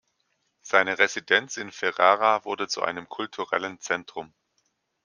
[0.63, 4.33] Seine Residenz in Ferrara wurde zu einem kulturellen Zentrum.